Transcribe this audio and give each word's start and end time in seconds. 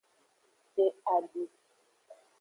Je 0.73 0.85
abi. 1.15 1.43